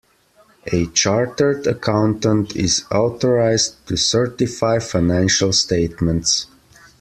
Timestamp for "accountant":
1.67-2.55